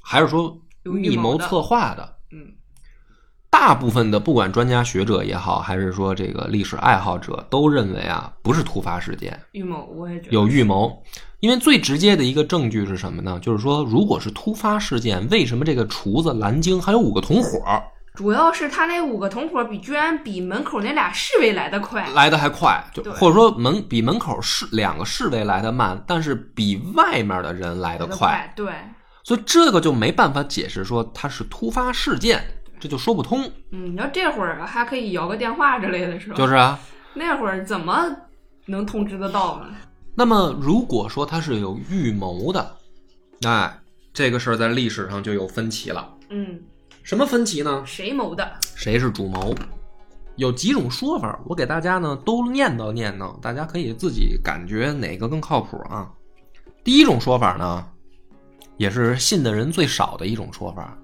[0.00, 2.18] 还是说预密谋策划的？
[2.30, 2.54] 嗯
[3.56, 10.32] 大部分的不管专家学者也好，还是说这个历史爱好者，都认为啊，不是突发事件，预谋，我也觉得。
[10.32, 11.00] 有预谋。
[11.38, 13.38] 因为最直接的一个证据是什么呢？
[13.40, 17.60] 就是说，如果是突发事件，为什么这个厨子蓝鲸还有五个同伙
[18.16, 22.84] 主要是他那五个同伙比居然比门口那俩侍卫来的快，来的还快？
[22.92, 28.66] 就或者说门比门口侍两个侍卫来的慢，但是比外面的人来的快，，对，
[29.22, 32.42] 所以这个就没办法解释说他是突发事件，
[32.84, 33.50] 这就说不通。
[33.70, 36.34] 嗯，你要这会儿还可以摇个电话之类的是吧？
[36.34, 36.78] 就是啊，
[37.14, 38.14] 那会儿怎么
[38.66, 39.68] 能通知得到呢？
[40.14, 42.76] 那么如果说他是有预谋的，
[43.46, 43.80] 哎，
[44.12, 46.12] 这个事儿在历史上就有分歧了。
[46.28, 46.60] 嗯，
[47.02, 47.82] 什么分歧呢？
[47.86, 48.46] 谁谋的？
[48.74, 49.54] 谁是主谋？
[50.36, 56.12] 有几种说法，我给大家呢都念叨念叨，大家可以自己感觉哪个更靠谱啊。
[56.84, 57.86] 第一种说法呢，
[58.76, 60.98] 也是信的人最少的一种说法，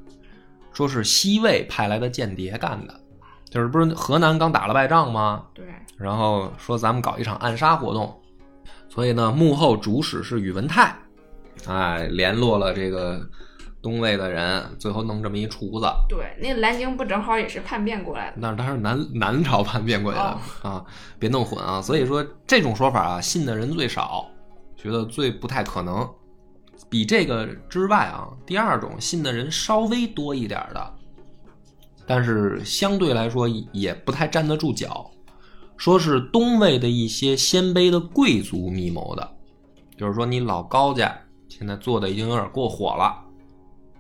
[0.73, 3.01] 说是西魏派来的间谍干的，
[3.49, 5.45] 就是不是河南刚打了败仗吗？
[5.53, 5.65] 对，
[5.97, 8.21] 然后说咱们搞一场暗杀活动，
[8.89, 10.95] 所以呢，幕后主使是宇文泰，
[11.67, 13.21] 哎，联络了这个
[13.83, 15.87] 东魏的人，最后弄这么一厨子。
[16.09, 18.37] 对，那蓝鲸不正好也是叛变过来的？
[18.39, 20.85] 那他是南南朝叛变过来的、啊，
[21.19, 21.83] 别弄混啊！
[21.83, 24.27] 所以说这种说法啊，信的人最少，
[24.77, 26.09] 觉得最不太可能。
[26.91, 30.95] 比这个之外啊，第二种信的人稍微多一点的，
[32.05, 35.09] 但是相对来说也不太站得住脚，
[35.77, 39.31] 说是东魏的一些鲜卑的贵族密谋的，
[39.97, 41.17] 就是说你老高家
[41.49, 43.17] 现在做的已经有点过火了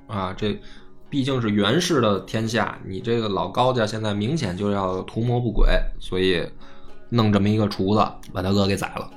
[0.09, 0.61] 啊，这
[1.09, 5.69] 毕竟是袁氏的天下，你这个老高家现在明显就要图谋不轨，
[6.01, 6.45] 所以
[7.09, 9.09] 弄这么一个厨子把他哥给宰了。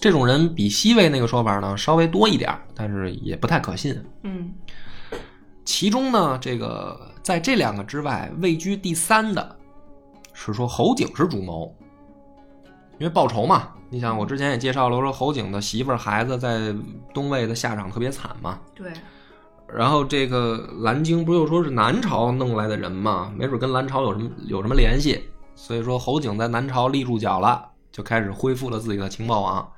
[0.00, 4.02] 这种人比西魏那个说法呢稍微多一点，但是也不太可信。
[4.22, 4.52] 嗯
[5.64, 9.56] 其中呢，这个在这两个之外位居第三的
[10.32, 11.72] 是说侯景是主谋，
[12.98, 13.68] 因为报仇嘛。
[13.92, 16.74] 你想，我之前也介绍了，我说侯景的媳妇儿孩子在
[17.12, 18.58] 东魏的下场特别惨嘛。
[18.74, 18.92] 对，
[19.66, 29.68] 然后这个蓝鲸不又说是南朝弄来的人嘛，没准跟南朝有什么有什么联系，所以说侯景在南朝立住脚了，就开始恢复了自己的情报网，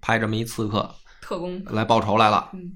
[0.00, 2.50] 派这么一刺客特工，来报仇来了。
[2.54, 2.72] 嗯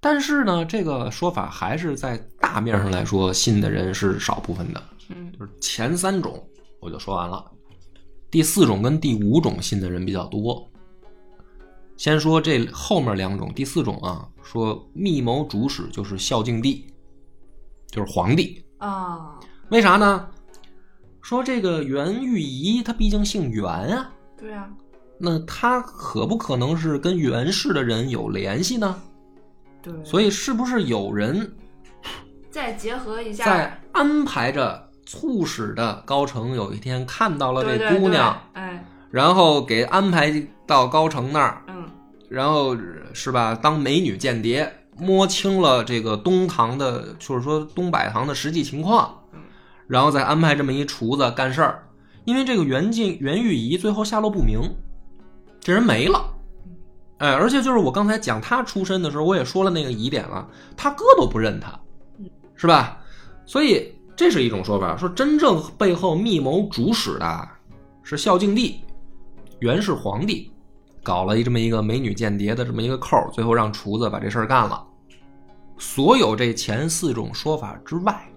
[0.00, 4.80] 但是呢，这个说法还是在大面上来说，信的人是少部分的。
[5.08, 6.40] 嗯就是前三种
[6.80, 7.44] 我就说完了，
[8.30, 10.70] 第四种跟第五种信的人比较多。
[11.96, 16.86] 先说这后面两种，第四种啊，说密谋主使就是孝敬帝，
[17.90, 18.64] 就是皇帝。
[18.78, 20.28] 啊，为啥呢？
[21.22, 24.70] 说这个袁玉仪他毕竟姓袁啊，对啊，
[25.18, 28.96] 那他可不可能是跟袁氏的人有联系呢？
[29.82, 31.52] 对，所以是不是有人
[32.50, 41.84] 再结合一下，在安排着促使的高成有一天看到了这姑娘，对哎，然后给安排到高成那儿，嗯，
[42.28, 42.76] 然后
[43.12, 43.54] 是吧？
[43.54, 49.40] 当美女间谍，摸清了这个东堂的，就是说东百堂的实际情况嗯，
[49.86, 51.84] 然后再安排这么一厨子干事儿。
[52.24, 54.60] 因为这个袁静袁玉仪最后下落不明，
[55.60, 56.34] 这人没了。
[57.18, 61.78] 哎，而且就是我刚才讲他出身的时候，我也说了那个疑点了，他哥都不认他，
[62.54, 63.00] 是吧？
[63.44, 67.48] 所以这是一种说法，说真正背后密谋主使的
[68.02, 68.80] 是孝敬帝，
[69.58, 70.52] 元氏皇帝，
[71.02, 74.86] 搞了一这么一个美女间谍的这么一个扣，最后让厨子把这事儿干了。
[75.76, 78.28] 所有这前四种说法之外，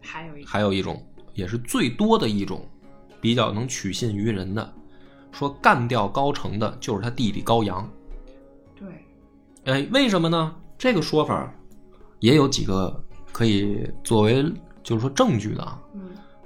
[0.00, 2.64] 还有一个，还有一种，也是最多的一种，
[3.20, 4.72] 比较能取信于人的，
[5.34, 7.86] 说干掉高成的就是他弟弟高阳。
[8.74, 8.88] 对，
[9.64, 10.54] 哎，为什么呢？
[10.78, 11.52] 这个说法
[12.20, 14.44] 也有几个可以作为
[14.82, 15.78] 就是说证据的啊。
[15.94, 16.00] 嗯，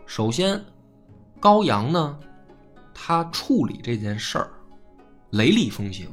[0.06, 0.62] 首先，
[1.38, 2.18] 高阳呢，
[2.94, 4.50] 他处理这件事儿
[5.30, 6.08] 雷厉风行，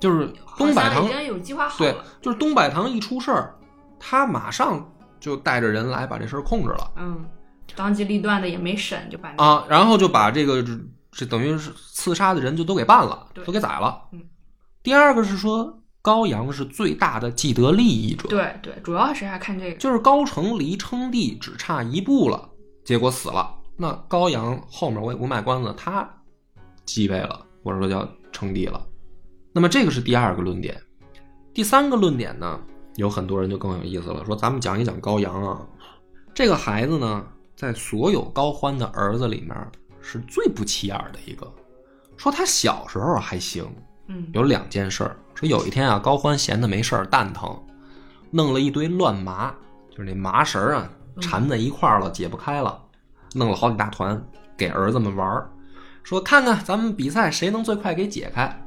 [0.00, 3.54] 就是东百堂已经有计划好对，，就是东百堂一出事儿，
[3.98, 7.24] 他马上就带着人来把这事儿控制了嗯，
[7.74, 10.62] 当机立断的也没审就把，啊，然后就把这个
[11.14, 14.02] 这这等于是刺杀的人就都给办了，都给宰了。
[14.12, 14.22] 嗯，
[14.82, 22.50] 第二个是说高阳是最大的既得利益者，对对，主要是还看这个，就是高成离称帝只差一步了，
[22.84, 23.54] 结果死了。
[23.76, 26.08] 那高阳后面我也不卖关子，他
[26.84, 28.86] 继位了，或者说叫称帝了。
[29.52, 30.80] 那么这个是第二个论点。
[31.52, 32.60] 第三个论点呢，
[32.96, 35.66] 有很多人就更有意思了，说咱们讲一讲高阳啊，
[36.34, 37.24] 这个孩子呢，
[37.56, 39.56] 在所有高欢的儿子里面
[40.04, 41.50] 是最不起眼的一个。
[42.16, 43.66] 说他小时候还行，
[44.08, 45.16] 嗯，有两件事儿。
[45.34, 47.60] 说有一天啊，高欢闲的没事儿，蛋疼，
[48.30, 49.52] 弄了一堆乱麻，
[49.90, 50.88] 就是那麻绳啊，
[51.20, 52.80] 缠在一块儿了，解不开了，
[53.34, 54.22] 弄了好几大团
[54.56, 55.50] 给儿子们玩儿，
[56.04, 58.60] 说看看咱们比赛谁能最快给解开。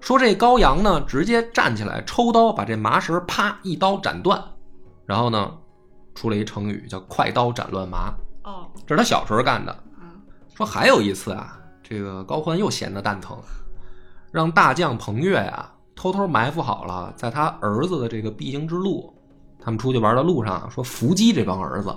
[0.00, 4.42] 说这高阳呢，直接站起来抽刀把这麻绳啪一刀斩断，
[5.04, 5.52] 然后呢，
[6.14, 9.84] 出了一成语叫“快刀斩乱麻哦，”，这是他小时候干的。
[10.56, 13.36] 嗯，说还有一次啊，这个高欢又闲得蛋疼，
[14.32, 19.14] 让大将彭越呀、偷偷埋伏好了，在他儿子的这个必经之路，
[19.60, 21.94] 他们出去玩的路上，说伏击这帮儿子，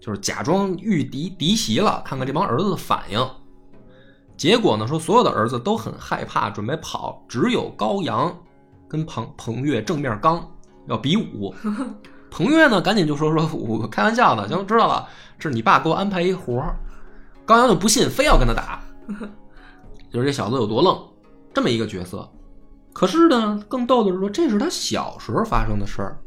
[0.00, 3.28] 就是假装遇敌敌袭了，看看这帮儿子的反应。
[4.38, 8.34] 结果呢，说所有的儿子都很害怕，准备跑，只有高阳
[8.88, 10.46] 跟彭彭越正面刚，
[10.86, 11.54] 要比武。
[12.30, 15.08] 彭越呢，赶紧就说说我开玩笑呢，行，知道了，
[15.38, 16.76] 这是你爸给我安排一活儿。
[17.46, 18.82] 高阳就不信，非要跟他打，
[20.12, 21.00] 就是这小子有多愣，
[21.54, 22.28] 这么一个角色。
[22.92, 26.18] 可是呢，更逗的是说，这是他小时候发生的事儿。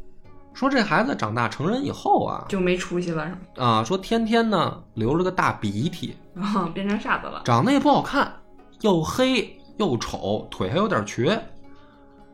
[0.52, 3.38] 说这孩子长大成人以后啊，就没出息了是吗？
[3.56, 8.32] 啊，说天天呢流着个大鼻涕， 啊，变成傻子了，长得也不好看，
[8.80, 11.40] 又黑又丑，腿还有点瘸。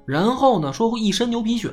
[0.06, 1.72] 然后呢，说一身牛皮癣，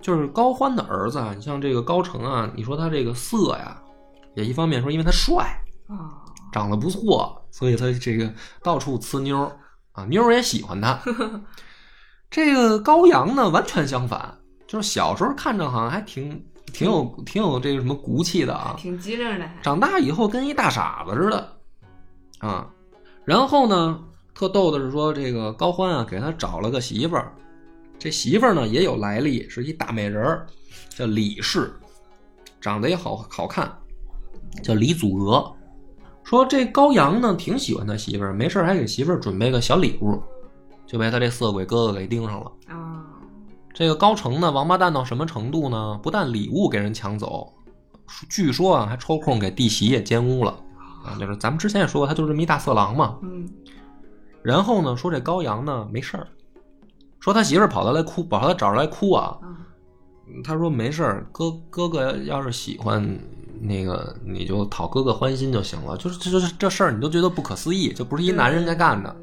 [0.00, 1.32] 就是高欢的儿子啊。
[1.34, 3.76] 你像这个高成啊，你说他这个色呀，
[4.34, 9.56] 也一方面说因为他帅，啊，长得不错，所以他这个到处呲妞儿
[9.92, 11.00] 啊，妞儿也喜欢他。
[12.30, 16.42] 这个高阳呢，完全相反，就是小时候看着好像还挺
[16.72, 21.56] 挺有挺有这个什么骨气的啊，挺机灵的，长大以后跟一大傻子似的，
[22.38, 22.66] 啊，
[23.26, 24.02] 然后呢，
[24.34, 27.34] 特逗的是说，这个高欢啊，给他找了个媳妇儿，
[27.98, 30.46] 这媳妇儿呢也有来历，是一大美人儿，
[30.88, 31.70] 叫李氏，
[32.62, 33.70] 长得也好好看，
[34.62, 35.54] 叫李祖娥。
[36.24, 40.22] 说这高阳呢挺喜欢他媳妇儿，没事儿还给媳妇儿准备个小礼物，
[40.86, 42.52] 就被他这色鬼哥哥给盯上了。
[42.68, 43.04] 啊，
[43.74, 45.98] 这个高成呢，王八蛋到什么程度呢？
[46.02, 47.52] 不但礼物给人抢走，
[48.30, 50.52] 据说啊，还抽空给弟媳也奸污了
[51.04, 51.16] 啊！
[51.18, 53.18] 就是咱们之前也说过，他就是这么一大色狼嘛。
[53.22, 53.48] 嗯，
[54.42, 56.26] 然后呢，说这高阳呢没事儿，
[57.18, 59.36] 说他媳妇儿跑他来哭，跑他找着来哭啊。
[59.42, 59.48] 啊，
[60.44, 63.02] 他说没事儿，哥哥哥要是喜欢
[63.60, 65.96] 那个，你就讨哥哥欢心就行了。
[65.96, 69.14] 就是这这这事儿，你都觉得不可思议，就不是一男人该干的。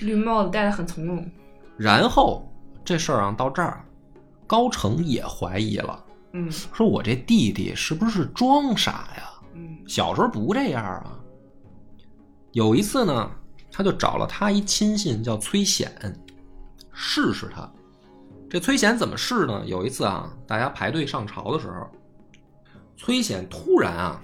[0.00, 1.30] 绿帽子戴的很从容，
[1.76, 2.48] 然后
[2.84, 3.84] 这事儿啊到这儿，
[4.46, 6.04] 高成也怀疑了。
[6.32, 9.30] 嗯说我这弟弟是不是装傻呀？
[9.54, 11.16] 嗯，小时候不这样啊。
[12.52, 13.30] 有一次呢，
[13.70, 15.92] 他就找了他一亲信叫崔显，
[16.92, 17.70] 试试他。
[18.50, 19.62] 这崔显怎么试呢？
[19.64, 21.88] 有一次啊，大家排队上朝的时候，
[22.96, 24.20] 崔显突然啊，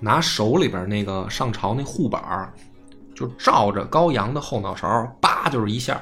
[0.00, 2.52] 拿手里边那个上朝那护板儿
[3.14, 4.86] 就照着高阳的后脑勺，
[5.20, 6.00] 叭就是一下，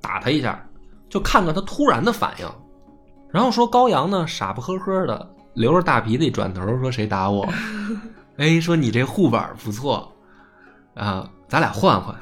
[0.00, 0.64] 打他一下，
[1.08, 2.48] 就看看他突然的反应。
[3.30, 7.48] 然后说高阳呢，傻不呵呵的，留着大鼻子，一转头说谁打我？
[8.38, 10.10] 哎，说你这护板不错
[10.94, 12.14] 啊，咱俩换换。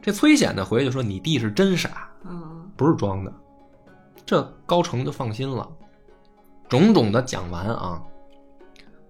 [0.00, 3.32] 这崔显呢回去说你弟是真傻，嗯不是装的。
[4.24, 5.68] 这高成就放心了。
[6.68, 8.00] 种种的讲完啊，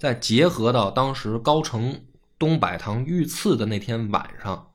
[0.01, 1.95] 再结合到当时高成
[2.39, 4.67] 东柏堂遇刺的那天晚上，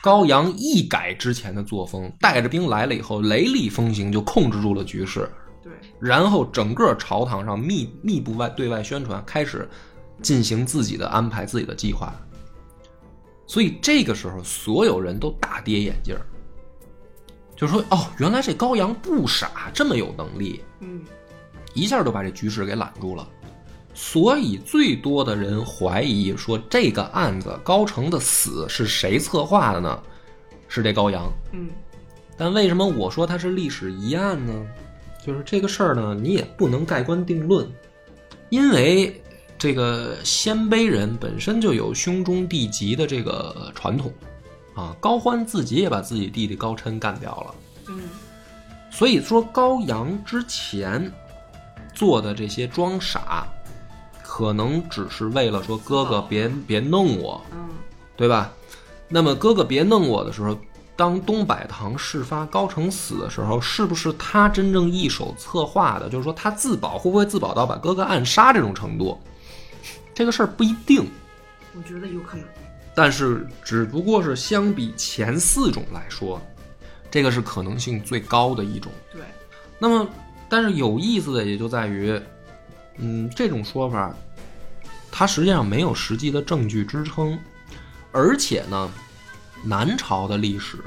[0.00, 5.30] 高阳一改之前的作风，带着兵来了以后，雷厉风行，就控制住了局势。
[5.62, 9.68] 对，然后整个朝堂上密密不外对外宣传，开始
[10.20, 12.12] 进行自己的安排、自己的计划。
[13.46, 16.26] 所以这个时候，所有人都大跌眼镜儿，
[17.54, 21.04] 就说：“哦，原来这高阳不傻，这么有能力，嗯
[21.74, 23.28] 一下就把这局势给揽住了。”
[23.94, 30.02] 所以最多的人怀疑说，这个案子高成的死是谁策划的呢？
[30.68, 31.30] 是这高阳。
[31.52, 31.68] 嗯
[32.36, 34.52] 但为什么我说它是历史疑案呢？
[35.26, 37.68] 就是这个事儿呢，你也不能盖棺定论，
[38.48, 39.20] 因为
[39.58, 44.12] 这个鲜卑人本身就有兄终弟及的这个传统，
[44.74, 47.54] 啊，高欢自己也把自己弟弟高琛干掉了，
[47.88, 48.02] 嗯
[48.90, 51.12] 所以说高阳之前
[51.92, 53.48] 做的这些装傻，
[54.38, 57.70] 可能只是为了说哥哥别别弄我，嗯
[58.16, 58.52] 对吧？
[59.08, 60.56] 那么哥哥别弄我的时候，
[60.94, 66.08] 当东柏堂事发高成死的时候，是不是他真正一手策划的？
[66.08, 69.18] 就是说他自保会不会自保到把哥哥暗杀这种程度？
[70.14, 71.04] 这个事儿不一定，
[71.74, 72.46] 我觉得有可能。
[72.94, 76.40] 但是只不过是相比前四种来说，
[77.10, 78.92] 这个是可能性最高的一种。
[79.12, 79.20] 对，
[79.80, 80.08] 那么，
[80.48, 82.20] 但是有意思的也就在于，
[82.98, 84.14] 嗯，这种说法，
[85.10, 87.38] 它实际上没有实际的证据支撑，
[88.12, 88.90] 而且呢，
[89.64, 90.78] 南朝的历史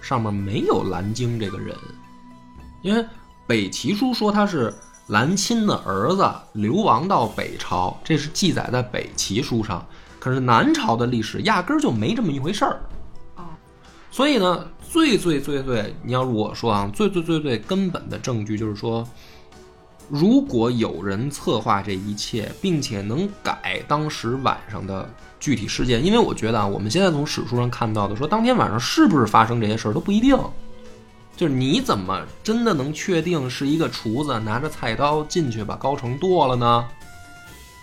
[0.00, 1.76] 上面没有蓝鲸这个人，
[2.82, 3.04] 因为
[3.46, 4.72] 北齐书说他是
[5.08, 9.84] 蓝钦的儿子流亡到北朝，这是记载在北齐书上，
[10.18, 12.80] 可是南朝的历史压根儿就没这么一回事儿。
[13.34, 13.50] 啊，
[14.10, 19.06] 所以呢，最最最最，你要我说啊，最最最最根本的证据就是说，
[20.10, 25.08] 如果有人策划这一切，并且能改当时晚上的
[25.38, 30.36] 具体事件，因为我觉得啊，我们现在从史书上看到的说，当天晚上是不是发生这些事儿都不一定。
[31.36, 36.84] 就是你怎么真的能确定是一个厨子拿着菜刀进去把高成剁了呢？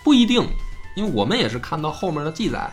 [0.04, 0.46] 不一定，
[0.96, 2.70] 因为我们也是看到后面的记载。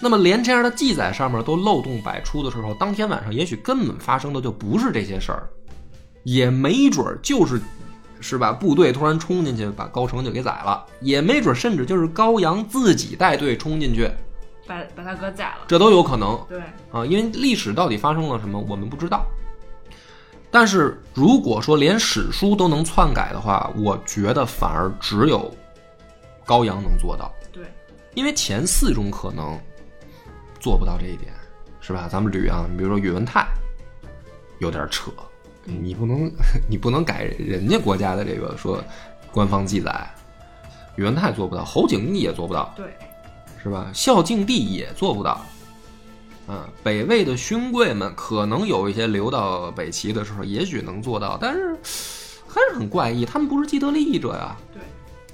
[0.00, 5.48] 那么连这样的记载上面都漏洞百出的时候，当天晚上也许根本发生的就不是这些事儿，
[6.22, 7.60] 也没准儿就是，
[8.20, 8.52] 是吧？
[8.52, 14.10] 部队突然冲进去把高成就给宰了，也没准甚至就是高阳自己带队冲进去，
[14.66, 15.64] 把把他哥宰了。
[15.68, 16.60] 这都有可能对，
[16.90, 17.04] 啊。
[17.06, 19.24] 因为历史到底发生了什么，我们不知道。
[20.50, 25.54] 但是如果说连史书都能篡改的话，我觉得反而只有
[26.44, 27.30] 高阳能做到。
[27.52, 27.64] 对，
[28.14, 29.58] 因为前四种可能
[30.58, 31.32] 做不到这一点，
[31.80, 32.08] 是吧？
[32.10, 33.46] 咱们捋啊，你比如说宇文泰，
[34.58, 35.10] 有点扯，
[35.66, 36.30] 你不能
[36.70, 38.82] 你不能改人家国家的这个说
[39.32, 40.08] 官方记载，
[40.96, 42.86] 宇文泰做不到，侯景义也做不到，对，
[43.62, 43.90] 是吧？
[43.92, 45.44] 孝敬帝也做不到。
[46.48, 51.76] 嗯，北魏的勋贵们可能有一些流到北齐的时候，也许能做到，但是
[52.46, 54.56] 还是很怪异，他们不是既得利益者呀。
[54.72, 54.80] 对，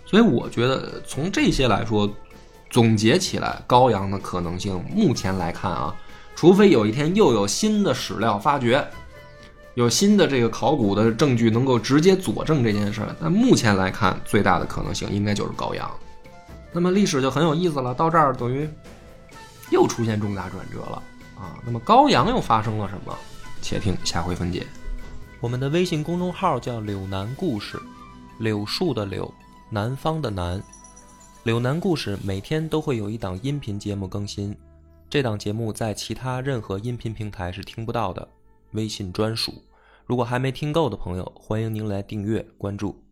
[0.07, 2.11] 所以我觉得从这些来说，
[2.71, 5.95] 总结起来，高阳的可能性，目前来看啊，
[6.35, 8.83] 除非有一天又有新的史料发掘，
[9.75, 15.91] 有新的这个考古的证据能够直接佐证这件事儿，但目前来看，最大的可能性应该就是高阳。
[16.73, 18.69] 那么历史就很有意思了，到这儿等于
[19.71, 21.03] 又出现重大转折了
[21.37, 21.57] 啊。
[21.65, 23.17] 那么高阳又发生了什么？
[23.63, 24.67] 且听下回分解。
[25.41, 27.81] 我们的微信公众号叫“柳南故事”，
[28.39, 29.33] 柳树的柳，
[29.71, 30.63] 南方的南。
[31.45, 34.57] 柳南故事每天都会有一档音频节目更新，
[35.11, 38.29] 这档节目在其他任何音频平台是听不到的，
[38.73, 39.63] 微信专属。
[40.05, 43.03] 如果还没听够的朋友，欢迎您来订阅关注。